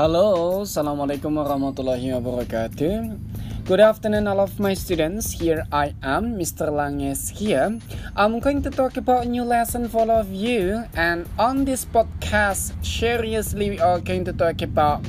Hello, 0.00 0.64
Assalamualaikum 0.64 1.28
warahmatullahi 1.28 2.16
wabarakatuh. 2.16 3.20
Good 3.68 3.84
afternoon, 3.84 4.32
all 4.32 4.40
of 4.40 4.56
my 4.56 4.72
students. 4.72 5.28
Here 5.36 5.68
I 5.68 5.92
am, 6.00 6.40
Mr. 6.40 6.72
Langes 6.72 7.28
here. 7.28 7.76
I'm 8.16 8.40
going 8.40 8.64
to 8.64 8.72
talk 8.72 8.96
about 8.96 9.28
new 9.28 9.44
lesson 9.44 9.92
for 9.92 10.08
all 10.08 10.24
of 10.24 10.32
you. 10.32 10.88
And 10.96 11.28
on 11.36 11.68
this 11.68 11.84
podcast, 11.84 12.72
seriously, 12.80 13.76
we 13.76 13.78
are 13.84 14.00
going 14.00 14.24
to 14.24 14.32
talk 14.32 14.64
about 14.64 15.04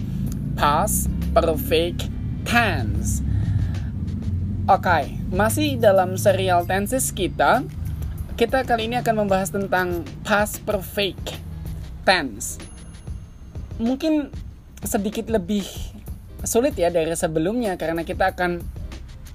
past 0.60 1.08
perfect 1.32 2.12
tense. 2.44 3.24
Oke, 4.68 4.92
okay, 4.92 5.16
masih 5.32 5.80
dalam 5.80 6.20
serial 6.20 6.68
tenses 6.68 7.16
kita. 7.16 7.64
Kita 8.36 8.68
kali 8.68 8.92
ini 8.92 9.00
akan 9.00 9.24
membahas 9.24 9.56
tentang 9.56 10.04
past 10.28 10.60
perfect 10.68 11.40
tense. 12.04 12.60
Mungkin 13.80 14.51
sedikit 14.86 15.30
lebih 15.30 15.66
sulit 16.42 16.74
ya 16.74 16.90
dari 16.90 17.14
sebelumnya 17.14 17.78
karena 17.78 18.02
kita 18.02 18.34
akan 18.34 18.62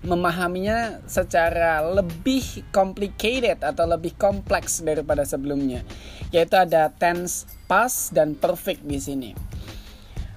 memahaminya 0.06 1.02
secara 1.10 1.82
lebih 1.82 2.62
complicated 2.70 3.62
atau 3.62 3.90
lebih 3.90 4.14
kompleks 4.14 4.82
daripada 4.82 5.26
sebelumnya 5.26 5.82
yaitu 6.30 6.54
ada 6.58 6.90
tense 6.94 7.46
past 7.66 8.14
dan 8.14 8.34
perfect 8.38 8.86
di 8.86 8.98
sini. 8.98 9.30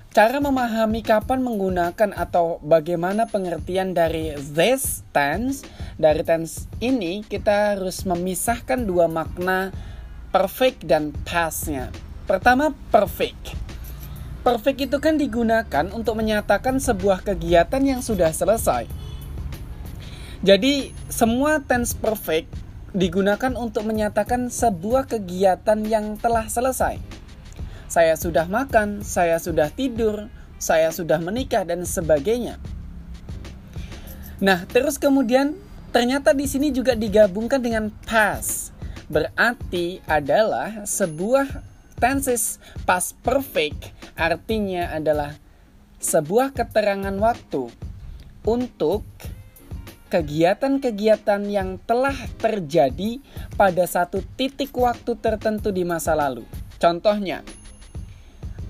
Cara 0.09 0.41
memahami 0.41 1.05
kapan 1.05 1.45
menggunakan 1.45 2.17
atau 2.17 2.57
bagaimana 2.65 3.29
pengertian 3.29 3.93
dari 3.93 4.33
this 4.41 5.05
tense 5.13 5.61
dari 6.01 6.25
tense 6.25 6.65
ini 6.81 7.21
kita 7.21 7.77
harus 7.77 8.09
memisahkan 8.09 8.89
dua 8.89 9.05
makna 9.05 9.69
perfect 10.33 10.89
dan 10.89 11.13
pastnya. 11.29 11.93
Pertama 12.25 12.73
perfect 12.89 13.68
Perfect 14.49 14.81
itu 14.81 14.97
kan 14.97 15.13
digunakan 15.21 15.85
untuk 15.93 16.17
menyatakan 16.17 16.81
sebuah 16.81 17.21
kegiatan 17.21 17.85
yang 17.85 18.01
sudah 18.01 18.33
selesai. 18.33 18.89
Jadi, 20.41 20.89
semua 21.05 21.61
tense 21.61 21.93
perfect 21.93 22.49
digunakan 22.97 23.53
untuk 23.53 23.85
menyatakan 23.85 24.49
sebuah 24.49 25.05
kegiatan 25.05 25.85
yang 25.85 26.17
telah 26.17 26.49
selesai. 26.49 26.97
Saya 27.85 28.17
sudah 28.17 28.49
makan, 28.49 29.05
saya 29.05 29.37
sudah 29.37 29.69
tidur, 29.69 30.33
saya 30.57 30.89
sudah 30.89 31.21
menikah 31.21 31.61
dan 31.61 31.85
sebagainya. 31.85 32.57
Nah, 34.41 34.65
terus 34.65 34.97
kemudian 34.97 35.53
ternyata 35.93 36.33
di 36.33 36.49
sini 36.49 36.73
juga 36.73 36.97
digabungkan 36.97 37.61
dengan 37.61 37.93
past. 38.01 38.73
Berarti 39.13 40.01
adalah 40.09 40.89
sebuah 40.89 41.61
tenses 42.01 42.57
past 42.89 43.13
perfect 43.21 43.98
artinya 44.19 44.91
adalah 44.91 45.39
sebuah 46.03 46.51
keterangan 46.51 47.15
waktu 47.15 47.71
untuk 48.43 49.07
kegiatan-kegiatan 50.11 51.41
yang 51.47 51.79
telah 51.87 52.15
terjadi 52.41 53.23
pada 53.55 53.85
satu 53.85 54.19
titik 54.35 54.75
waktu 54.75 55.15
tertentu 55.21 55.71
di 55.71 55.87
masa 55.87 56.17
lalu. 56.17 56.43
Contohnya, 56.81 57.45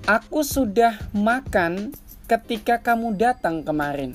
aku 0.06 0.44
sudah 0.45 1.00
makan 1.16 1.95
ketika 2.28 2.84
kamu 2.84 3.16
datang 3.16 3.66
kemarin. 3.66 4.13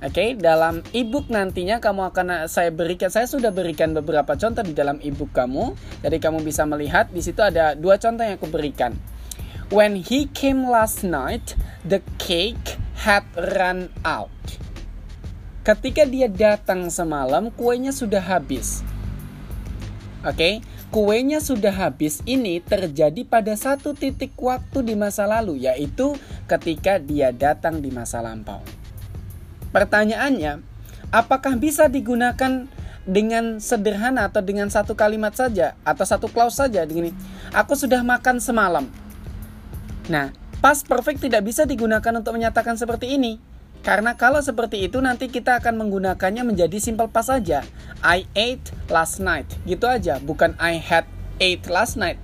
Oke, 0.00 0.16
okay, 0.16 0.28
dalam 0.32 0.80
ebook 0.96 1.28
nantinya 1.28 1.76
kamu 1.76 2.08
akan 2.08 2.48
saya 2.48 2.72
berikan 2.72 3.12
saya 3.12 3.28
sudah 3.28 3.52
berikan 3.52 3.92
beberapa 3.92 4.32
contoh 4.32 4.64
di 4.64 4.72
dalam 4.72 4.96
ebook 5.04 5.28
kamu. 5.36 5.76
Jadi 6.00 6.16
kamu 6.16 6.40
bisa 6.40 6.64
melihat 6.64 7.12
di 7.12 7.20
situ 7.20 7.44
ada 7.44 7.76
dua 7.76 8.00
contoh 8.00 8.24
yang 8.24 8.40
aku 8.40 8.48
berikan. 8.48 8.96
When 9.70 10.02
he 10.02 10.26
came 10.26 10.66
last 10.66 11.06
night, 11.06 11.54
the 11.86 12.02
cake 12.18 12.74
had 13.06 13.22
run 13.38 13.94
out. 14.02 14.34
Ketika 15.62 16.02
dia 16.02 16.26
datang 16.26 16.90
semalam, 16.90 17.54
kuenya 17.54 17.94
sudah 17.94 18.18
habis. 18.18 18.82
Oke, 20.26 20.34
okay? 20.34 20.54
kuenya 20.90 21.38
sudah 21.38 21.70
habis 21.70 22.18
ini 22.26 22.58
terjadi 22.58 23.22
pada 23.22 23.54
satu 23.54 23.94
titik 23.94 24.34
waktu 24.42 24.82
di 24.82 24.98
masa 24.98 25.30
lalu, 25.30 25.62
yaitu 25.62 26.18
ketika 26.50 26.98
dia 26.98 27.30
datang 27.30 27.78
di 27.78 27.94
masa 27.94 28.18
lampau. 28.26 28.66
Pertanyaannya, 29.70 30.66
apakah 31.14 31.54
bisa 31.54 31.86
digunakan 31.86 32.66
dengan 33.06 33.62
sederhana 33.62 34.26
atau 34.26 34.42
dengan 34.42 34.66
satu 34.66 34.98
kalimat 34.98 35.30
saja 35.38 35.78
atau 35.86 36.02
satu 36.02 36.26
clause 36.26 36.58
saja 36.58 36.82
begini? 36.82 37.14
Aku 37.54 37.78
sudah 37.78 38.02
makan 38.02 38.42
semalam. 38.42 39.09
Nah, 40.10 40.34
past 40.58 40.90
perfect 40.90 41.22
tidak 41.22 41.46
bisa 41.46 41.62
digunakan 41.62 42.10
untuk 42.18 42.34
menyatakan 42.34 42.74
seperti 42.74 43.14
ini. 43.14 43.38
Karena 43.80 44.12
kalau 44.12 44.44
seperti 44.44 44.84
itu 44.84 45.00
nanti 45.00 45.32
kita 45.32 45.56
akan 45.62 45.80
menggunakannya 45.86 46.44
menjadi 46.44 46.76
simple 46.76 47.08
past 47.08 47.32
saja. 47.32 47.64
I 48.04 48.28
ate 48.36 48.74
last 48.92 49.22
night. 49.22 49.48
Gitu 49.64 49.88
aja, 49.88 50.20
bukan 50.20 50.52
I 50.60 50.76
had 50.76 51.08
ate 51.40 51.64
last 51.70 51.96
night 51.96 52.20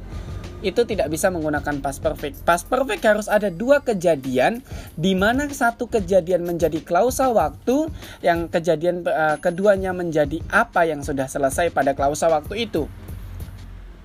itu 0.64 0.88
tidak 0.88 1.12
bisa 1.12 1.28
menggunakan 1.28 1.84
past 1.84 2.00
perfect. 2.00 2.40
Past 2.42 2.66
perfect 2.66 3.04
harus 3.04 3.28
ada 3.28 3.52
dua 3.52 3.84
kejadian 3.84 4.64
di 4.96 5.12
mana 5.12 5.46
satu 5.46 5.86
kejadian 5.86 6.48
menjadi 6.48 6.80
klausa 6.80 7.28
waktu, 7.28 7.92
yang 8.24 8.48
kejadian 8.48 9.04
uh, 9.04 9.36
keduanya 9.38 9.92
menjadi 9.92 10.40
apa 10.48 10.88
yang 10.88 11.04
sudah 11.04 11.28
selesai 11.28 11.70
pada 11.70 11.92
klausa 11.92 12.26
waktu 12.32 12.66
itu. 12.68 12.88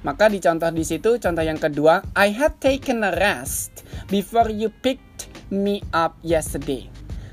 Maka 0.01 0.33
dicontoh 0.33 0.73
di 0.73 0.81
situ 0.81 1.21
contoh 1.21 1.45
yang 1.45 1.61
kedua, 1.61 2.01
I 2.17 2.33
had 2.33 2.57
taken 2.57 3.05
a 3.05 3.13
rest 3.13 3.85
before 4.09 4.49
you 4.49 4.73
picked 4.81 5.29
me 5.53 5.85
up 5.93 6.17
yesterday. 6.25 6.89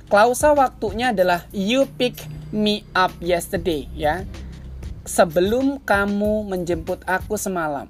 Klausa 0.08 0.52
waktunya 0.52 1.16
adalah 1.16 1.48
you 1.52 1.88
pick 1.96 2.16
me 2.52 2.84
up 2.92 3.12
yesterday 3.24 3.88
ya. 3.96 4.24
Sebelum 5.08 5.80
kamu 5.84 6.44
menjemput 6.44 7.00
aku 7.08 7.40
semalam. 7.40 7.88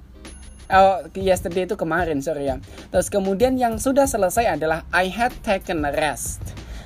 Oh, 0.69 1.01
yesterday 1.17 1.65
itu 1.65 1.75
kemarin, 1.75 2.21
sorry 2.21 2.47
ya. 2.47 2.61
Terus 2.93 3.09
kemudian 3.11 3.59
yang 3.59 3.81
sudah 3.81 4.07
selesai 4.07 4.55
adalah 4.55 4.87
I 4.95 5.11
had 5.11 5.33
taken 5.43 5.83
a 5.83 5.91
rest. 5.91 6.39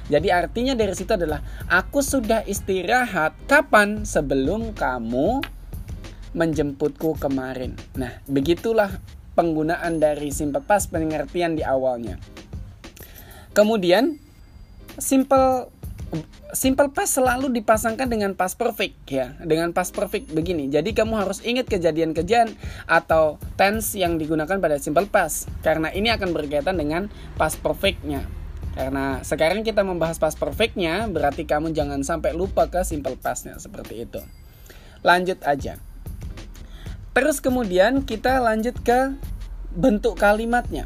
Jadi 0.07 0.31
artinya 0.31 0.73
dari 0.73 0.95
situ 0.95 1.13
adalah 1.13 1.43
aku 1.67 1.99
sudah 2.03 2.43
istirahat 2.47 3.35
kapan 3.47 4.03
sebelum 4.03 4.71
kamu 4.75 5.43
menjemputku 6.33 7.16
kemarin. 7.21 7.77
Nah, 7.95 8.19
begitulah 8.25 8.97
penggunaan 9.38 9.97
dari 10.01 10.29
simple 10.29 10.61
past 10.61 10.89
pengertian 10.89 11.57
di 11.57 11.63
awalnya. 11.66 12.17
Kemudian 13.53 14.17
simple 14.97 15.69
simple 16.53 16.94
past 16.94 17.17
selalu 17.17 17.49
dipasangkan 17.49 18.05
dengan 18.05 18.38
past 18.38 18.57
perfect 18.57 18.97
ya. 19.09 19.33
Dengan 19.41 19.73
past 19.73 19.94
perfect 19.94 20.29
begini. 20.33 20.69
Jadi 20.69 20.94
kamu 20.94 21.17
harus 21.17 21.41
ingat 21.45 21.69
kejadian-kejadian 21.69 22.53
atau 22.85 23.41
tense 23.57 23.97
yang 23.97 24.17
digunakan 24.17 24.57
pada 24.57 24.77
simple 24.77 25.09
past 25.09 25.50
karena 25.65 25.89
ini 25.94 26.13
akan 26.13 26.33
berkaitan 26.33 26.77
dengan 26.77 27.09
past 27.38 27.61
perfectnya. 27.61 28.25
Karena 28.73 29.21
sekarang 29.21 29.61
kita 29.61 29.85
membahas 29.85 30.17
past 30.17 30.41
perfectnya 30.41 31.05
berarti 31.05 31.45
kamu 31.45 31.77
jangan 31.77 32.01
sampai 32.01 32.33
lupa 32.33 32.65
ke 32.73 32.81
simple 32.81 33.13
pastnya 33.21 33.61
seperti 33.61 34.01
itu. 34.01 34.21
Lanjut 35.05 35.38
aja 35.45 35.77
terus 37.13 37.40
kemudian 37.40 38.01
kita 38.03 38.41
lanjut 38.41 38.78
ke 38.81 39.13
bentuk 39.74 40.18
kalimatnya 40.18 40.85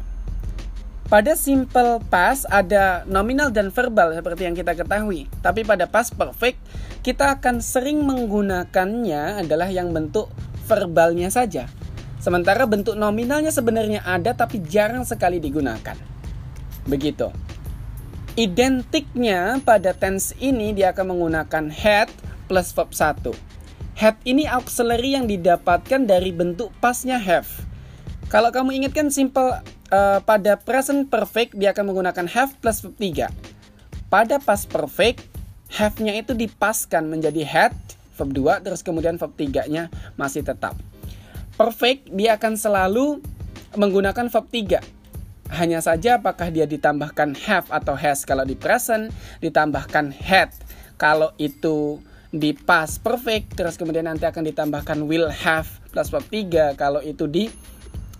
pada 1.08 1.32
simple 1.32 2.04
past 2.12 2.44
ada 2.52 3.00
nominal 3.08 3.48
dan 3.48 3.72
verbal 3.72 4.12
seperti 4.12 4.44
yang 4.44 4.52
kita 4.52 4.76
ketahui. 4.76 5.24
Tapi 5.40 5.64
pada 5.64 5.88
past 5.88 6.12
perfect 6.12 6.60
kita 7.00 7.40
akan 7.40 7.64
sering 7.64 8.04
menggunakannya 8.04 9.40
adalah 9.40 9.72
yang 9.72 9.88
bentuk 9.96 10.28
verbalnya 10.68 11.32
saja. 11.32 11.64
Sementara 12.20 12.68
bentuk 12.68 12.92
nominalnya 12.92 13.48
sebenarnya 13.48 14.04
ada 14.04 14.36
tapi 14.36 14.60
jarang 14.68 15.08
sekali 15.08 15.40
digunakan. 15.40 15.96
Begitu. 16.84 17.32
Identiknya 18.36 19.64
pada 19.64 19.96
tense 19.96 20.36
ini 20.36 20.76
dia 20.76 20.92
akan 20.92 21.16
menggunakan 21.16 21.72
had 21.72 22.12
plus 22.52 22.76
verb 22.76 22.92
1. 22.92 23.47
Had 23.98 24.14
ini 24.22 24.46
auxiliary 24.46 25.18
yang 25.18 25.26
didapatkan 25.26 26.06
dari 26.06 26.30
bentuk 26.30 26.70
pasnya 26.78 27.18
have. 27.18 27.50
Kalau 28.30 28.54
kamu 28.54 28.78
ingatkan 28.78 29.10
simple 29.10 29.58
uh, 29.90 30.22
pada 30.22 30.54
present 30.54 31.10
perfect 31.10 31.58
dia 31.58 31.74
akan 31.74 31.90
menggunakan 31.90 32.30
have 32.30 32.54
plus 32.62 32.78
verb 32.78 32.94
3. 32.94 33.26
Pada 34.06 34.38
past 34.38 34.70
perfect, 34.70 35.26
have-nya 35.74 36.14
itu 36.14 36.30
dipaskan 36.30 37.10
menjadi 37.10 37.42
had, 37.42 37.74
verb 38.14 38.30
2, 38.38 38.62
terus 38.62 38.86
kemudian 38.86 39.18
verb 39.18 39.34
3-nya 39.34 39.90
masih 40.14 40.46
tetap. 40.46 40.78
Perfect 41.58 42.06
dia 42.14 42.38
akan 42.38 42.54
selalu 42.54 43.18
menggunakan 43.74 44.30
verb 44.30 44.46
3. 44.46 44.78
Hanya 45.58 45.82
saja 45.82 46.22
apakah 46.22 46.54
dia 46.54 46.70
ditambahkan 46.70 47.34
have 47.50 47.66
atau 47.74 47.98
has 47.98 48.22
kalau 48.22 48.46
di 48.46 48.54
present, 48.54 49.10
ditambahkan 49.42 50.14
had 50.14 50.54
kalau 50.94 51.34
itu 51.34 51.98
di 52.28 52.52
past 52.52 53.00
perfect, 53.00 53.56
terus 53.56 53.80
kemudian 53.80 54.04
nanti 54.04 54.28
akan 54.28 54.44
ditambahkan 54.44 55.00
will 55.08 55.32
have 55.32 55.68
plus 55.88 56.12
verb 56.12 56.24
3 56.28 56.76
kalau 56.76 57.00
itu 57.00 57.24
di 57.24 57.48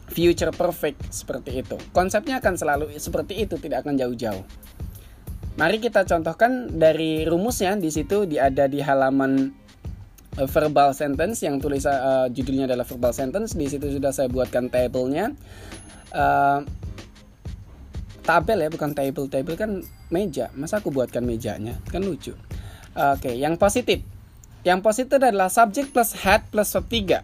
future 0.08 0.52
perfect 0.52 1.12
seperti 1.12 1.60
itu. 1.60 1.76
Konsepnya 1.92 2.40
akan 2.40 2.54
selalu 2.56 2.96
seperti 2.96 3.44
itu, 3.44 3.60
tidak 3.60 3.84
akan 3.84 4.00
jauh-jauh. 4.00 4.44
Mari 5.60 5.82
kita 5.82 6.06
contohkan 6.08 6.70
dari 6.78 7.26
rumusnya 7.26 7.76
di 7.76 7.90
situ 7.92 8.24
di 8.24 8.38
ada 8.40 8.70
di 8.70 8.80
halaman 8.80 9.52
uh, 10.38 10.48
verbal 10.48 10.94
sentence 10.94 11.42
yang 11.44 11.58
tulis 11.58 11.84
uh, 11.84 12.30
judulnya 12.30 12.70
adalah 12.70 12.86
verbal 12.86 13.12
sentence. 13.12 13.58
Di 13.58 13.66
situ 13.68 13.90
sudah 13.92 14.14
saya 14.14 14.30
buatkan 14.30 14.70
tabelnya. 14.72 15.34
Uh, 16.08 16.64
tabel 18.28 18.60
ya 18.60 18.68
bukan 18.68 18.92
table 18.92 19.24
table 19.32 19.56
kan 19.56 19.80
meja 20.12 20.52
masa 20.52 20.84
aku 20.84 20.92
buatkan 20.92 21.24
mejanya 21.24 21.80
kan 21.88 22.04
lucu 22.04 22.36
oke 22.98 23.30
yang 23.30 23.54
positif. 23.54 24.02
Yang 24.66 24.80
positif 24.82 25.16
adalah 25.22 25.46
subject 25.46 25.94
plus 25.94 26.18
had 26.18 26.42
plus 26.50 26.74
verb 26.74 26.90
3 26.90 27.22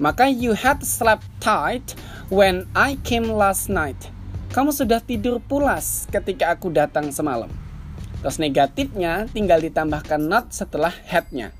maka 0.00 0.30
you 0.30 0.54
had 0.54 0.80
slept 0.80 1.26
tight 1.42 1.98
when 2.32 2.64
I 2.72 2.96
came 3.04 3.28
last 3.28 3.68
night. 3.68 4.08
Kamu 4.54 4.72
sudah 4.72 5.04
tidur 5.04 5.44
pulas 5.44 6.08
ketika 6.08 6.54
aku 6.56 6.72
datang 6.72 7.12
semalam. 7.12 7.50
Terus 8.24 8.40
negatifnya 8.40 9.28
tinggal 9.30 9.60
ditambahkan 9.60 10.22
not 10.22 10.50
setelah 10.54 10.90
had-nya 10.90 11.52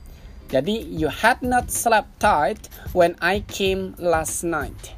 jadi 0.49 0.81
you 0.81 1.13
had 1.13 1.45
not 1.45 1.69
slept 1.69 2.09
tight 2.17 2.73
when 2.97 3.21
I 3.21 3.45
came 3.45 3.93
last 4.01 4.49
night. 4.49 4.97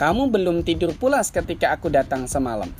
Kamu 0.00 0.32
belum 0.32 0.64
tidur 0.64 0.96
pulas 0.96 1.28
ketika 1.28 1.76
aku 1.76 1.92
datang 1.92 2.24
semalam. 2.24 2.72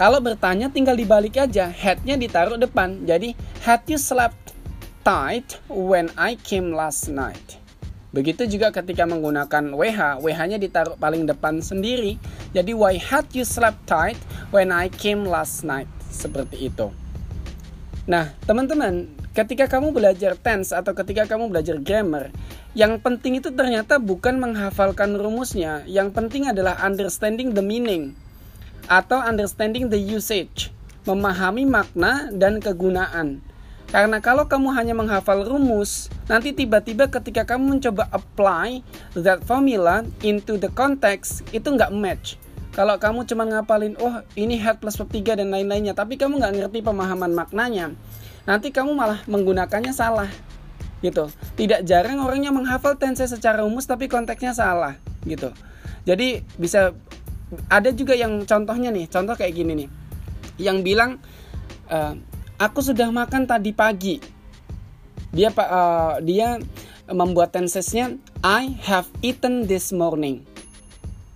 Kalau 0.00 0.16
bertanya 0.16 0.72
tinggal 0.72 0.96
dibalik 0.96 1.36
aja, 1.36 1.68
headnya 1.68 2.16
ditaruh 2.16 2.56
depan. 2.56 3.04
Jadi, 3.04 3.36
had 3.60 3.84
you 3.84 4.00
slept 4.00 4.56
tight 5.04 5.60
when 5.68 6.08
I 6.16 6.40
came 6.40 6.72
last 6.72 7.12
night? 7.12 7.60
Begitu 8.08 8.48
juga 8.48 8.72
ketika 8.72 9.04
menggunakan 9.04 9.76
WH, 9.76 10.24
WH-nya 10.24 10.56
ditaruh 10.56 10.96
paling 10.96 11.28
depan 11.28 11.60
sendiri. 11.60 12.16
Jadi, 12.56 12.72
why 12.72 12.96
had 12.96 13.28
you 13.36 13.44
slept 13.44 13.84
tight 13.84 14.16
when 14.48 14.72
I 14.72 14.88
came 14.88 15.28
last 15.28 15.68
night? 15.68 15.92
Seperti 16.08 16.72
itu. 16.72 16.88
Nah, 18.08 18.32
teman-teman, 18.48 19.04
ketika 19.36 19.68
kamu 19.68 19.92
belajar 19.92 20.32
tense 20.32 20.72
atau 20.72 20.96
ketika 20.96 21.28
kamu 21.28 21.52
belajar 21.52 21.76
grammar, 21.76 22.32
yang 22.72 22.96
penting 23.04 23.36
itu 23.36 23.52
ternyata 23.52 24.00
bukan 24.00 24.40
menghafalkan 24.40 25.12
rumusnya, 25.12 25.84
yang 25.84 26.08
penting 26.08 26.48
adalah 26.48 26.80
understanding 26.80 27.52
the 27.52 27.60
meaning 27.60 28.16
atau 28.90 29.22
understanding 29.22 29.86
the 29.86 29.96
usage, 29.96 30.74
memahami 31.06 31.62
makna 31.62 32.26
dan 32.34 32.58
kegunaan. 32.58 33.38
Karena 33.90 34.18
kalau 34.18 34.46
kamu 34.46 34.74
hanya 34.74 34.94
menghafal 34.94 35.46
rumus, 35.46 36.10
nanti 36.26 36.50
tiba-tiba 36.50 37.06
ketika 37.10 37.42
kamu 37.54 37.78
mencoba 37.78 38.10
apply 38.10 38.82
that 39.14 39.42
formula 39.46 40.02
into 40.26 40.58
the 40.58 40.70
context, 40.74 41.46
itu 41.54 41.70
nggak 41.70 41.94
match. 41.94 42.34
Kalau 42.70 42.94
kamu 42.98 43.26
cuma 43.26 43.46
ngapalin, 43.46 43.98
oh 43.98 44.22
ini 44.38 44.54
head 44.58 44.78
plus 44.78 44.94
verb 44.94 45.10
3 45.10 45.42
dan 45.42 45.50
lain-lainnya, 45.50 45.94
tapi 45.94 46.14
kamu 46.14 46.38
nggak 46.38 46.54
ngerti 46.54 46.78
pemahaman 46.86 47.34
maknanya, 47.34 47.90
nanti 48.46 48.70
kamu 48.70 48.94
malah 48.94 49.22
menggunakannya 49.26 49.90
salah 49.90 50.30
gitu. 51.02 51.32
Tidak 51.58 51.82
jarang 51.82 52.22
orangnya 52.22 52.54
menghafal 52.54 52.94
tense 52.94 53.26
secara 53.26 53.66
umum 53.66 53.82
tapi 53.82 54.06
konteksnya 54.06 54.54
salah 54.54 54.94
gitu. 55.26 55.50
Jadi 56.06 56.46
bisa 56.56 56.94
ada 57.66 57.90
juga 57.90 58.14
yang 58.14 58.46
contohnya 58.46 58.94
nih, 58.94 59.10
contoh 59.10 59.34
kayak 59.34 59.54
gini 59.54 59.72
nih. 59.84 59.88
Yang 60.60 60.78
bilang 60.84 61.10
e, 61.88 61.98
aku 62.60 62.84
sudah 62.84 63.08
makan 63.08 63.48
tadi 63.48 63.72
pagi. 63.72 64.20
Dia 65.30 65.54
uh, 65.54 66.18
dia 66.26 66.58
membuat 67.06 67.54
tensesnya 67.54 68.18
I 68.42 68.74
have 68.82 69.06
eaten 69.22 69.70
this 69.70 69.94
morning. 69.94 70.42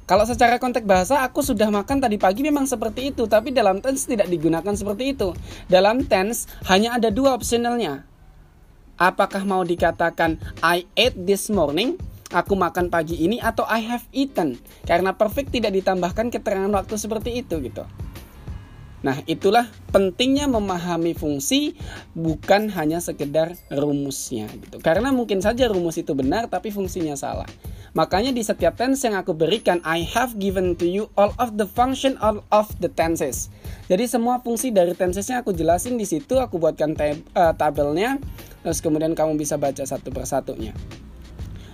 Kalau 0.04 0.28
secara 0.28 0.60
konteks 0.60 0.84
bahasa 0.84 1.24
aku 1.24 1.40
sudah 1.40 1.72
makan 1.72 2.02
tadi 2.02 2.20
pagi 2.20 2.44
memang 2.44 2.68
seperti 2.68 3.14
itu, 3.14 3.24
tapi 3.24 3.54
dalam 3.54 3.80
tense 3.80 4.04
tidak 4.04 4.28
digunakan 4.28 4.74
seperti 4.76 5.16
itu. 5.16 5.32
Dalam 5.70 6.04
tense 6.04 6.44
hanya 6.68 7.00
ada 7.00 7.08
dua 7.08 7.32
optionalnya. 7.32 8.04
Apakah 9.00 9.46
mau 9.48 9.64
dikatakan 9.64 10.36
I 10.60 10.84
ate 10.92 11.16
this 11.24 11.48
morning? 11.48 11.96
Aku 12.34 12.58
makan 12.58 12.90
pagi 12.90 13.14
ini 13.22 13.38
atau 13.38 13.62
I 13.70 13.86
have 13.86 14.02
eaten? 14.10 14.58
Karena 14.82 15.14
perfect 15.14 15.54
tidak 15.54 15.70
ditambahkan 15.70 16.34
keterangan 16.34 16.70
waktu 16.74 16.98
seperti 16.98 17.38
itu 17.38 17.62
gitu. 17.62 17.86
Nah, 19.04 19.20
itulah 19.28 19.68
pentingnya 19.92 20.48
memahami 20.48 21.12
fungsi 21.14 21.76
bukan 22.16 22.72
hanya 22.72 22.98
sekedar 23.04 23.54
rumusnya 23.68 24.48
gitu. 24.50 24.80
Karena 24.80 25.12
mungkin 25.12 25.44
saja 25.44 25.68
rumus 25.68 26.00
itu 26.00 26.16
benar 26.16 26.50
tapi 26.50 26.72
fungsinya 26.72 27.14
salah. 27.14 27.46
Makanya 27.94 28.34
di 28.34 28.42
setiap 28.42 28.74
tense 28.74 29.06
yang 29.06 29.14
aku 29.14 29.36
berikan 29.36 29.78
I 29.86 30.02
have 30.02 30.34
given 30.40 30.74
to 30.80 30.88
you 30.88 31.12
all 31.14 31.30
of 31.38 31.54
the 31.54 31.68
function 31.68 32.18
all 32.18 32.42
of 32.50 32.66
the 32.82 32.90
tenses. 32.90 33.52
Jadi 33.86 34.10
semua 34.10 34.42
fungsi 34.42 34.74
dari 34.74 34.96
tensesnya 34.96 35.44
aku 35.44 35.54
jelasin 35.54 36.00
di 36.00 36.08
situ, 36.08 36.40
aku 36.40 36.58
buatkan 36.58 36.98
tab, 36.98 37.20
uh, 37.36 37.54
tabelnya 37.54 38.18
Terus 38.64 38.80
kemudian 38.80 39.12
kamu 39.12 39.36
bisa 39.36 39.60
baca 39.60 39.84
satu 39.84 40.08
persatunya. 40.08 40.72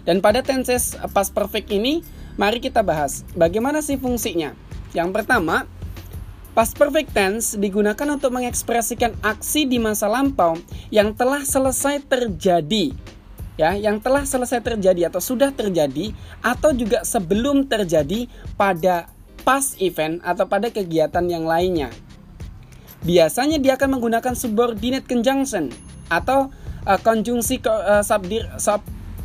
Dan 0.04 0.24
pada 0.24 0.40
tenses 0.40 0.96
past 1.12 1.36
perfect 1.36 1.68
ini, 1.68 2.00
mari 2.40 2.60
kita 2.62 2.80
bahas 2.80 3.22
bagaimana 3.36 3.84
sih 3.84 4.00
fungsinya. 4.00 4.56
Yang 4.96 5.10
pertama, 5.12 5.68
past 6.56 6.74
perfect 6.74 7.14
tense 7.14 7.54
digunakan 7.54 8.08
untuk 8.10 8.34
mengekspresikan 8.34 9.14
aksi 9.22 9.68
di 9.68 9.78
masa 9.78 10.10
lampau 10.10 10.58
yang 10.90 11.14
telah 11.14 11.44
selesai 11.44 12.02
terjadi. 12.08 12.92
Ya, 13.60 13.76
yang 13.76 14.00
telah 14.00 14.24
selesai 14.24 14.64
terjadi 14.64 15.12
atau 15.12 15.20
sudah 15.20 15.52
terjadi 15.52 16.16
atau 16.40 16.72
juga 16.72 17.04
sebelum 17.04 17.68
terjadi 17.68 18.24
pada 18.56 19.12
past 19.44 19.76
event 19.84 20.16
atau 20.24 20.48
pada 20.48 20.72
kegiatan 20.72 21.20
yang 21.28 21.44
lainnya. 21.44 21.92
Biasanya 23.04 23.60
dia 23.60 23.76
akan 23.76 24.00
menggunakan 24.00 24.32
subordinate 24.32 25.04
conjunction 25.04 25.68
atau 26.08 26.48
uh, 26.88 26.98
konjungsi 27.00 27.60
uh, 27.64 28.00
subdir, 28.00 28.48
sub, 28.56 28.80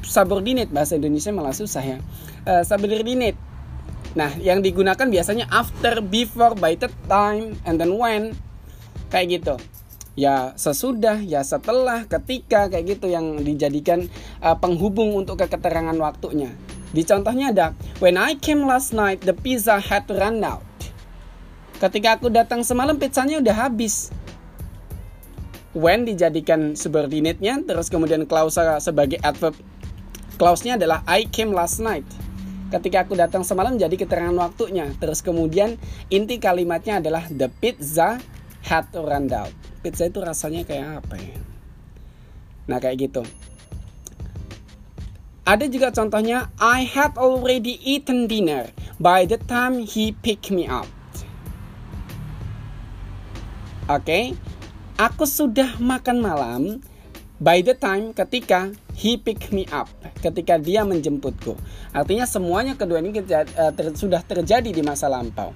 subordinate 0.06 0.70
bahasa 0.70 0.96
Indonesia 0.96 1.34
malah 1.34 1.52
susah 1.52 1.84
ya. 1.84 1.98
Uh, 2.46 2.62
subordinate. 2.62 3.38
Nah, 4.16 4.32
yang 4.40 4.64
digunakan 4.64 5.04
biasanya 5.04 5.50
after, 5.52 6.00
before, 6.00 6.56
by 6.56 6.78
the 6.80 6.88
time, 7.12 7.60
and 7.68 7.76
then 7.82 7.92
when. 7.98 8.38
Kayak 9.12 9.42
gitu. 9.42 9.56
Ya 10.16 10.56
sesudah, 10.56 11.20
ya 11.20 11.44
setelah, 11.44 12.08
ketika 12.08 12.72
kayak 12.72 12.96
gitu 12.96 13.12
yang 13.12 13.44
dijadikan 13.44 14.08
uh, 14.40 14.56
penghubung 14.56 15.12
untuk 15.20 15.44
keterangan 15.44 15.98
waktunya. 16.00 16.56
Di 16.96 17.04
contohnya 17.04 17.52
ada 17.52 17.68
When 18.00 18.16
I 18.16 18.40
came 18.40 18.64
last 18.64 18.96
night, 18.96 19.28
the 19.28 19.36
pizza 19.36 19.84
had 19.84 20.08
run 20.08 20.40
out. 20.48 20.64
Ketika 21.76 22.16
aku 22.16 22.32
datang 22.32 22.64
semalam 22.64 22.96
pizzanya 22.96 23.44
udah 23.44 23.68
habis 23.68 24.16
when 25.76 26.08
dijadikan 26.08 26.72
subordinate-nya 26.74 27.68
terus 27.68 27.92
kemudian 27.92 28.24
klausa 28.24 28.80
sebagai 28.80 29.20
adverb 29.20 29.60
clause-nya 30.36 30.76
adalah 30.76 31.02
I 31.08 31.28
came 31.28 31.56
last 31.56 31.80
night. 31.80 32.06
Ketika 32.70 33.08
aku 33.08 33.16
datang 33.16 33.46
semalam 33.48 33.80
jadi 33.80 33.94
keterangan 33.96 34.36
waktunya. 34.36 34.92
Terus 35.00 35.24
kemudian 35.24 35.80
inti 36.12 36.42
kalimatnya 36.42 37.00
adalah 37.00 37.24
the 37.32 37.48
pizza 37.48 38.20
had 38.66 38.90
run 38.92 39.32
out. 39.32 39.54
Pizza 39.86 40.10
itu 40.10 40.20
rasanya 40.20 40.66
kayak 40.66 41.06
apa 41.06 41.16
ya? 41.16 41.38
Nah 42.66 42.78
kayak 42.82 43.10
gitu. 43.10 43.24
Ada 45.46 45.70
juga 45.70 45.94
contohnya 45.94 46.50
I 46.58 46.90
had 46.90 47.22
already 47.22 47.78
eaten 47.86 48.26
dinner. 48.26 48.74
By 48.98 49.30
the 49.30 49.38
time 49.38 49.86
he 49.86 50.18
picked 50.26 50.50
me 50.50 50.66
up. 50.66 50.90
Oke. 53.86 54.02
Okay? 54.02 54.26
Aku 54.98 55.30
sudah 55.30 55.78
makan 55.78 56.18
malam. 56.24 56.62
By 57.38 57.62
the 57.62 57.78
time 57.78 58.16
ketika 58.18 58.74
he 58.96 59.20
pick 59.20 59.52
me 59.52 59.68
up, 59.76 59.92
ketika 60.24 60.56
dia 60.56 60.88
menjemputku. 60.88 61.60
Artinya 61.92 62.24
semuanya 62.24 62.80
kedua 62.80 63.04
ini 63.04 63.12
uh, 63.20 63.72
ter, 63.76 63.86
sudah 63.94 64.24
terjadi 64.24 64.72
di 64.72 64.80
masa 64.80 65.12
lampau. 65.12 65.52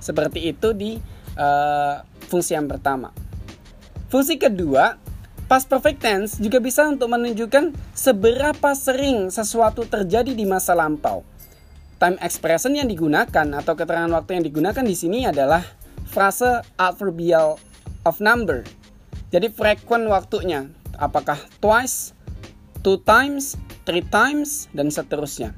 Seperti 0.00 0.48
itu 0.48 0.72
di 0.72 0.96
uh, 1.36 2.00
fungsi 2.26 2.56
yang 2.56 2.64
pertama. 2.66 3.12
Fungsi 4.08 4.40
kedua, 4.40 4.96
past 5.44 5.68
perfect 5.68 6.00
tense 6.00 6.40
juga 6.40 6.56
bisa 6.58 6.88
untuk 6.88 7.12
menunjukkan 7.12 7.76
seberapa 7.92 8.70
sering 8.72 9.28
sesuatu 9.28 9.84
terjadi 9.84 10.32
di 10.32 10.48
masa 10.48 10.72
lampau. 10.72 11.20
Time 12.00 12.16
expression 12.24 12.74
yang 12.74 12.88
digunakan 12.88 13.46
atau 13.54 13.72
keterangan 13.76 14.10
waktu 14.12 14.40
yang 14.40 14.44
digunakan 14.44 14.84
di 14.84 14.96
sini 14.96 15.28
adalah 15.28 15.62
frase 16.08 16.64
adverbial 16.80 17.60
of 18.08 18.18
number. 18.24 18.64
Jadi 19.34 19.50
frequent 19.50 20.06
waktunya 20.06 20.70
apakah 20.94 21.38
twice, 21.58 22.13
two 22.84 23.00
times, 23.00 23.56
three 23.88 24.04
times 24.04 24.68
dan 24.76 24.92
seterusnya. 24.92 25.56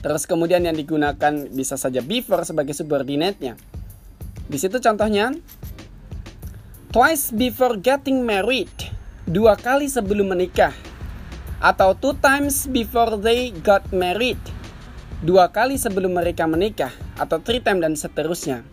Terus 0.00 0.24
kemudian 0.24 0.64
yang 0.64 0.74
digunakan 0.74 1.46
bisa 1.52 1.76
saja 1.76 2.00
before 2.00 2.48
sebagai 2.48 2.72
subordinate-nya. 2.72 3.60
Di 4.48 4.56
situ 4.56 4.80
contohnya 4.80 5.36
twice 6.88 7.28
before 7.36 7.76
getting 7.76 8.24
married, 8.24 8.72
dua 9.28 9.54
kali 9.60 9.84
sebelum 9.86 10.32
menikah. 10.32 10.72
Atau 11.60 11.92
two 11.98 12.16
times 12.22 12.70
before 12.70 13.18
they 13.20 13.50
got 13.60 13.84
married, 13.92 14.40
dua 15.20 15.50
kali 15.52 15.76
sebelum 15.76 16.16
mereka 16.16 16.48
menikah 16.48 16.94
atau 17.20 17.42
three 17.42 17.60
time 17.60 17.82
dan 17.82 17.98
seterusnya. 17.98 18.64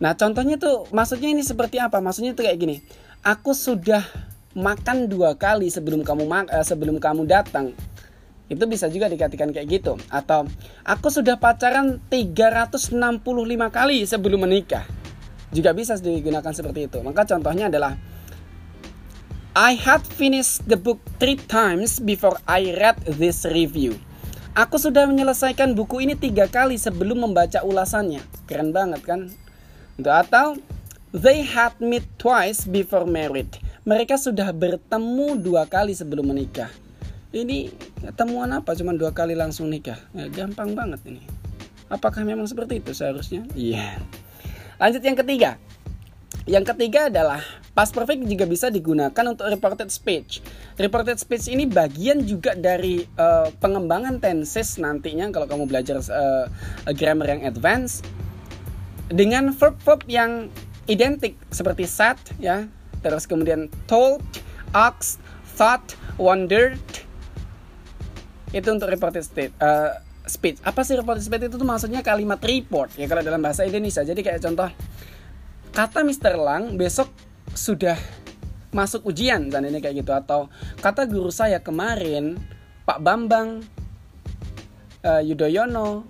Nah 0.00 0.16
contohnya 0.16 0.56
tuh 0.56 0.88
maksudnya 0.90 1.30
ini 1.30 1.44
seperti 1.44 1.76
apa? 1.76 2.00
Maksudnya 2.00 2.32
tuh 2.32 2.48
kayak 2.48 2.58
gini. 2.58 2.76
Aku 3.20 3.52
sudah 3.52 4.02
makan 4.56 5.12
dua 5.12 5.36
kali 5.36 5.68
sebelum 5.68 6.00
kamu 6.00 6.24
uh, 6.24 6.64
sebelum 6.64 6.96
kamu 6.96 7.28
datang. 7.28 7.76
Itu 8.48 8.64
bisa 8.64 8.88
juga 8.88 9.12
dikatakan 9.12 9.52
kayak 9.52 9.68
gitu. 9.68 10.00
Atau 10.08 10.48
aku 10.82 11.12
sudah 11.12 11.36
pacaran 11.36 12.00
365 12.08 12.96
kali 13.68 14.08
sebelum 14.08 14.48
menikah. 14.48 14.88
Juga 15.52 15.76
bisa 15.76 15.94
digunakan 16.00 16.50
seperti 16.50 16.88
itu. 16.88 16.98
Maka 17.04 17.28
contohnya 17.28 17.68
adalah 17.68 17.94
I 19.56 19.76
had 19.76 20.04
finished 20.04 20.64
the 20.68 20.76
book 20.76 21.00
three 21.16 21.36
times 21.36 22.00
before 22.00 22.36
I 22.48 22.76
read 22.76 22.96
this 23.20 23.44
review. 23.44 23.96
Aku 24.56 24.80
sudah 24.80 25.04
menyelesaikan 25.04 25.76
buku 25.76 26.00
ini 26.04 26.16
tiga 26.16 26.48
kali 26.48 26.80
sebelum 26.80 27.28
membaca 27.28 27.60
ulasannya. 27.60 28.24
Keren 28.48 28.72
banget 28.72 29.04
kan? 29.04 29.28
Atau 30.00 30.60
they 31.12 31.44
had 31.44 31.76
met 31.80 32.04
twice 32.16 32.64
before 32.64 33.04
married. 33.04 33.48
Mereka 33.86 34.18
sudah 34.18 34.50
bertemu 34.50 35.38
dua 35.38 35.62
kali 35.70 35.94
sebelum 35.94 36.34
menikah. 36.34 36.68
Ini 37.30 37.70
temuan 38.18 38.50
apa? 38.50 38.74
Cuma 38.74 38.90
dua 38.90 39.14
kali 39.14 39.38
langsung 39.38 39.70
nikah. 39.70 39.94
Ya, 40.10 40.26
gampang 40.26 40.74
banget 40.74 41.06
ini. 41.06 41.22
Apakah 41.86 42.26
memang 42.26 42.50
seperti 42.50 42.82
itu 42.82 42.90
seharusnya? 42.90 43.46
Iya. 43.54 43.78
Yeah. 43.78 43.94
Lanjut 44.82 45.02
yang 45.06 45.18
ketiga. 45.22 45.50
Yang 46.50 46.74
ketiga 46.74 47.06
adalah 47.06 47.38
past 47.78 47.94
perfect 47.94 48.26
juga 48.26 48.46
bisa 48.46 48.74
digunakan 48.74 49.24
untuk 49.26 49.46
reported 49.46 49.90
speech. 49.94 50.42
Reported 50.78 51.22
speech 51.22 51.46
ini 51.46 51.70
bagian 51.70 52.26
juga 52.26 52.58
dari 52.58 53.06
uh, 53.18 53.54
pengembangan 53.62 54.18
tenses 54.18 54.82
nantinya 54.82 55.30
kalau 55.30 55.46
kamu 55.46 55.70
belajar 55.70 56.02
uh, 56.10 56.50
grammar 56.90 57.38
yang 57.38 57.42
advance 57.46 58.02
dengan 59.06 59.54
verb-verb 59.54 60.02
yang 60.10 60.50
identik 60.90 61.38
seperti 61.54 61.86
said 61.86 62.18
ya, 62.38 62.66
terus 63.06 63.30
kemudian 63.30 63.70
told, 63.86 64.18
asked, 64.74 65.22
thought, 65.54 65.94
wondered. 66.18 66.74
Itu 68.50 68.74
untuk 68.74 68.90
reported 68.90 69.22
state, 69.22 69.54
uh, 69.62 69.94
speech. 70.26 70.58
Apa 70.66 70.82
sih 70.82 70.98
reported 70.98 71.22
speech 71.22 71.46
itu 71.46 71.54
tuh 71.54 71.68
maksudnya 71.68 72.02
kalimat 72.02 72.42
report 72.42 72.90
ya 72.98 73.06
kalau 73.06 73.22
dalam 73.22 73.38
bahasa 73.38 73.62
Indonesia. 73.62 74.02
Jadi 74.02 74.26
kayak 74.26 74.42
contoh 74.42 74.66
kata 75.70 76.02
Mr. 76.02 76.34
Lang 76.34 76.74
besok 76.74 77.06
sudah 77.54 77.94
masuk 78.74 79.06
ujian 79.06 79.48
dan 79.48 79.64
ini 79.64 79.78
kayak 79.78 80.04
gitu 80.04 80.12
atau 80.12 80.50
kata 80.82 81.06
guru 81.08 81.30
saya 81.32 81.62
kemarin 81.62 82.36
Pak 82.84 83.00
Bambang 83.00 83.64
uh, 85.06 85.22
Yudhoyono 85.22 86.04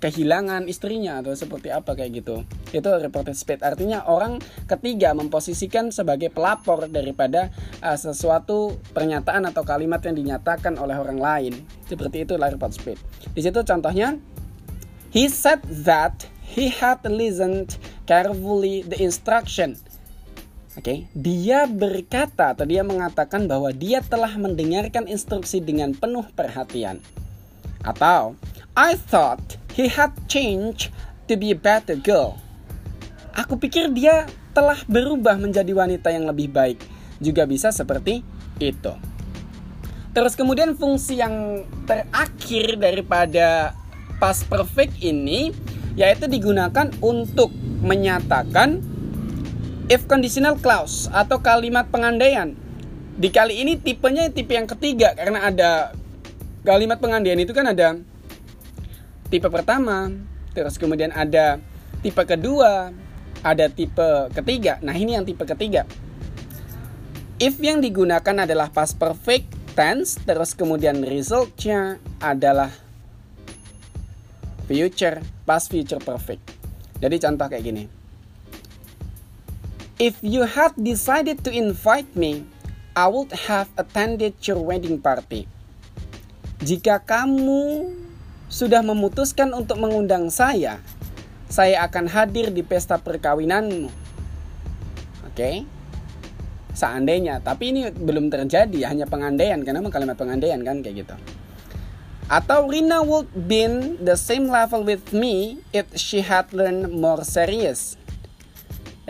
kehilangan 0.00 0.68
istrinya 0.68 1.24
atau 1.24 1.32
seperti 1.32 1.72
apa 1.72 1.96
kayak 1.96 2.24
gitu 2.24 2.44
itu 2.70 2.90
reported 3.02 3.34
speech 3.34 3.62
artinya 3.62 4.06
orang 4.06 4.38
ketiga 4.66 5.12
memposisikan 5.12 5.90
sebagai 5.90 6.30
pelapor 6.30 6.86
daripada 6.86 7.50
uh, 7.82 7.98
sesuatu 7.98 8.78
pernyataan 8.94 9.50
atau 9.50 9.66
kalimat 9.66 10.00
yang 10.06 10.16
dinyatakan 10.16 10.78
oleh 10.78 10.96
orang 10.98 11.18
lain 11.18 11.52
seperti 11.86 12.24
itu 12.26 12.38
reported 12.38 12.76
speech 12.76 13.00
di 13.34 13.40
situ 13.42 13.60
contohnya 13.62 14.18
he 15.10 15.26
said 15.26 15.62
that 15.66 16.30
he 16.50 16.68
had 16.70 16.98
listened 17.06 17.78
carefully 18.10 18.82
the 18.82 18.98
instruction. 18.98 19.78
Oke, 20.74 20.86
okay. 20.86 20.98
dia 21.14 21.66
berkata 21.66 22.54
atau 22.54 22.66
dia 22.66 22.82
mengatakan 22.82 23.46
bahwa 23.46 23.70
dia 23.74 24.02
telah 24.02 24.30
mendengarkan 24.38 25.06
instruksi 25.06 25.58
dengan 25.62 25.94
penuh 25.94 26.26
perhatian. 26.34 27.02
Atau, 27.82 28.38
I 28.74 28.94
thought 28.94 29.58
he 29.74 29.90
had 29.90 30.14
changed 30.30 30.94
to 31.26 31.34
be 31.34 31.50
a 31.50 31.58
better 31.58 31.98
girl. 31.98 32.38
Aku 33.34 33.58
pikir 33.58 33.90
dia 33.94 34.26
telah 34.50 34.78
berubah 34.90 35.38
menjadi 35.38 35.70
wanita 35.70 36.10
yang 36.10 36.26
lebih 36.26 36.50
baik. 36.50 36.82
Juga 37.22 37.46
bisa 37.46 37.70
seperti 37.70 38.22
itu. 38.58 38.92
Terus 40.10 40.34
kemudian 40.34 40.74
fungsi 40.74 41.22
yang 41.22 41.62
terakhir 41.86 42.74
daripada 42.80 43.78
past 44.18 44.50
perfect 44.50 44.98
ini 44.98 45.54
yaitu 45.94 46.26
digunakan 46.26 46.90
untuk 46.98 47.54
menyatakan 47.82 48.82
if 49.90 50.06
conditional 50.06 50.58
clause 50.58 51.06
atau 51.10 51.38
kalimat 51.42 51.86
pengandaian. 51.90 52.54
Di 53.20 53.28
kali 53.28 53.62
ini 53.62 53.76
tipenya 53.76 54.30
tipe 54.30 54.54
yang 54.54 54.70
ketiga 54.70 55.14
karena 55.14 55.50
ada 55.50 55.92
kalimat 56.62 56.98
pengandaian 57.02 57.38
itu 57.38 57.50
kan 57.50 57.68
ada 57.68 57.98
tipe 59.28 59.46
pertama, 59.46 60.10
terus 60.56 60.78
kemudian 60.78 61.14
ada 61.14 61.62
tipe 62.00 62.22
kedua, 62.24 62.94
ada 63.40 63.68
tipe 63.72 64.28
ketiga. 64.36 64.78
Nah, 64.84 64.92
ini 64.96 65.16
yang 65.16 65.24
tipe 65.24 65.42
ketiga. 65.44 65.88
If 67.40 67.56
yang 67.60 67.80
digunakan 67.80 68.44
adalah 68.44 68.68
past 68.68 69.00
perfect 69.00 69.48
tense, 69.72 70.20
terus 70.20 70.52
kemudian 70.52 71.00
resultnya 71.00 71.96
adalah 72.20 72.68
future, 74.68 75.24
past 75.48 75.72
future 75.72 75.98
perfect. 75.98 76.44
Jadi 77.00 77.16
contoh 77.16 77.48
kayak 77.48 77.64
gini. 77.64 77.84
If 80.00 80.20
you 80.20 80.44
had 80.44 80.76
decided 80.76 81.44
to 81.44 81.50
invite 81.52 82.08
me, 82.12 82.44
I 82.92 83.08
would 83.08 83.32
have 83.48 83.72
attended 83.76 84.36
your 84.44 84.60
wedding 84.60 85.00
party. 85.00 85.48
Jika 86.60 87.00
kamu 87.00 87.88
sudah 88.52 88.84
memutuskan 88.84 89.56
untuk 89.56 89.80
mengundang 89.80 90.28
saya, 90.28 90.76
saya 91.50 91.82
akan 91.84 92.06
hadir 92.06 92.54
di 92.54 92.62
pesta 92.62 92.96
perkawinanmu. 93.02 93.90
Oke? 95.26 95.34
Okay? 95.34 95.56
Seandainya, 96.70 97.42
tapi 97.42 97.74
ini 97.74 97.90
belum 97.90 98.30
terjadi, 98.30 98.86
hanya 98.86 99.10
pengandaian 99.10 99.58
karena 99.66 99.82
kalimat 99.90 100.14
pengandaian 100.14 100.62
kan 100.62 100.80
kayak 100.80 101.04
gitu. 101.04 101.16
Atau 102.30 102.70
Rina 102.70 103.02
would 103.02 103.26
been 103.34 103.98
the 103.98 104.14
same 104.14 104.46
level 104.46 104.86
with 104.86 105.10
me 105.10 105.58
if 105.74 105.90
she 105.98 106.22
had 106.22 106.46
learned 106.54 106.94
more 106.94 107.26
serious. 107.26 107.98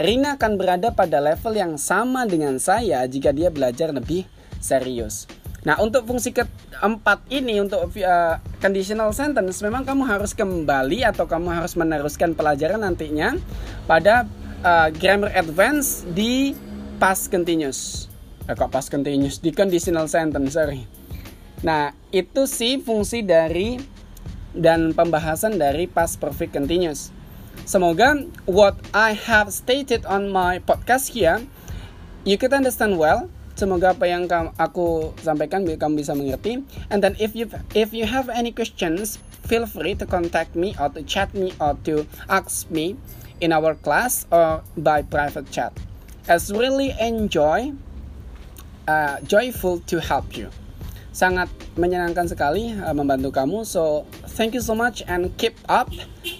Rina 0.00 0.40
akan 0.40 0.56
berada 0.56 0.88
pada 0.96 1.20
level 1.20 1.52
yang 1.52 1.76
sama 1.76 2.24
dengan 2.24 2.56
saya 2.56 3.04
jika 3.04 3.36
dia 3.36 3.52
belajar 3.52 3.92
lebih 3.92 4.24
serius. 4.56 5.28
Nah, 5.60 5.76
untuk 5.76 6.08
fungsi 6.08 6.32
keempat 6.32 7.28
ini 7.28 7.60
untuk 7.60 7.92
uh, 8.00 8.36
conditional 8.64 9.12
sentence 9.12 9.60
memang 9.60 9.84
kamu 9.84 10.08
harus 10.08 10.32
kembali 10.32 11.04
atau 11.04 11.28
kamu 11.28 11.60
harus 11.60 11.76
meneruskan 11.76 12.32
pelajaran 12.32 12.80
nantinya 12.80 13.36
pada 13.84 14.24
uh, 14.64 14.88
grammar 14.88 15.28
advance 15.36 16.08
di 16.08 16.56
past 16.96 17.28
continuous. 17.28 18.08
Eh, 18.48 18.56
kok 18.56 18.72
past 18.72 18.88
continuous 18.88 19.36
di 19.36 19.52
conditional 19.52 20.08
sentence, 20.08 20.56
sorry. 20.56 20.88
Nah, 21.60 21.92
itu 22.08 22.48
sih 22.48 22.80
fungsi 22.80 23.20
dari 23.20 23.76
dan 24.56 24.96
pembahasan 24.96 25.60
dari 25.60 25.84
past 25.84 26.16
perfect 26.18 26.56
continuous. 26.56 27.12
Semoga 27.68 28.16
what 28.48 28.80
I 28.96 29.12
have 29.12 29.52
stated 29.52 30.08
on 30.08 30.32
my 30.32 30.58
podcast 30.58 31.12
here 31.12 31.44
you 32.24 32.40
can 32.40 32.52
understand 32.56 32.96
well. 32.96 33.28
Semoga 33.60 33.92
apa 33.92 34.08
yang 34.08 34.24
aku 34.56 35.12
sampaikan 35.20 35.68
kamu 35.68 36.00
bisa 36.00 36.16
mengerti. 36.16 36.64
And 36.88 37.04
then 37.04 37.12
if 37.20 37.36
you 37.36 37.44
if 37.76 37.92
you 37.92 38.08
have 38.08 38.32
any 38.32 38.56
questions, 38.56 39.20
feel 39.44 39.68
free 39.68 39.92
to 40.00 40.08
contact 40.08 40.56
me 40.56 40.72
or 40.80 40.88
to 40.96 41.04
chat 41.04 41.28
me 41.36 41.52
or 41.60 41.76
to 41.84 42.08
ask 42.32 42.64
me 42.72 42.96
in 43.44 43.52
our 43.52 43.76
class 43.76 44.24
or 44.32 44.64
by 44.80 45.04
private 45.04 45.52
chat. 45.52 45.76
As 46.24 46.48
really 46.48 46.96
enjoy, 46.96 47.76
uh, 48.88 49.20
joyful 49.28 49.84
to 49.92 50.00
help 50.00 50.32
you 50.32 50.48
sangat 51.10 51.52
menyenangkan 51.76 52.32
sekali 52.32 52.72
uh, 52.80 52.96
membantu 52.96 53.28
kamu. 53.28 53.68
So 53.68 54.08
thank 54.40 54.56
you 54.56 54.64
so 54.64 54.72
much 54.72 55.04
and 55.04 55.28
keep 55.36 55.60
up, 55.68 55.92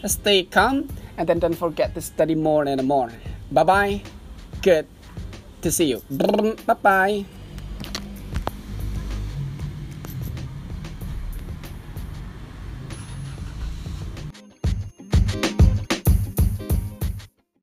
stay 0.09 0.49
calm, 0.49 0.89
and 1.21 1.29
then 1.29 1.37
don't 1.37 1.59
forget 1.59 1.93
to 1.93 2.01
study 2.01 2.33
more 2.33 2.65
and 2.65 2.81
more. 2.89 3.13
Bye 3.53 3.69
bye. 3.69 3.95
Good 4.65 5.00
to 5.63 5.71
see 5.71 5.91
you. 5.91 6.03
Bye 6.67 6.75
bye. 6.75 7.40